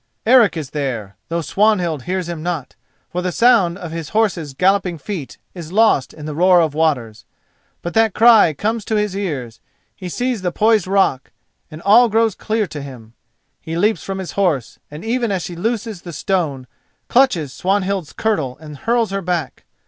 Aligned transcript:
Eric 0.25 0.57
is 0.57 0.71
there, 0.71 1.15
though 1.29 1.41
Swanhild 1.43 2.05
hears 2.05 2.27
him 2.27 2.41
not, 2.41 2.75
for 3.11 3.21
the 3.21 3.31
sound 3.31 3.77
of 3.77 3.91
his 3.91 4.09
horse's 4.17 4.55
galloping 4.55 4.97
feet 4.97 5.37
is 5.53 5.71
lost 5.71 6.11
in 6.11 6.25
the 6.25 6.33
roar 6.33 6.59
of 6.59 6.73
waters. 6.73 7.23
But 7.83 7.93
that 7.93 8.15
cry 8.15 8.53
comes 8.55 8.83
to 8.85 8.95
his 8.95 9.15
ears, 9.15 9.59
he 9.95 10.09
sees 10.09 10.41
the 10.41 10.51
poised 10.51 10.87
rock, 10.87 11.31
and 11.69 11.83
all 11.83 12.09
grows 12.09 12.33
clear 12.33 12.65
to 12.65 12.81
him. 12.81 13.13
He 13.61 13.77
leaps 13.77 14.01
from 14.01 14.17
his 14.17 14.31
horse, 14.31 14.79
and 14.89 15.05
even 15.05 15.31
as 15.31 15.43
she 15.43 15.55
looses 15.55 16.01
the 16.01 16.13
stone, 16.13 16.65
clutches 17.07 17.53
Swanhild's 17.53 18.11
kirtle 18.13 18.57
and 18.57 18.77
hurls 18.77 19.11
her 19.11 19.21
back. 19.21 19.65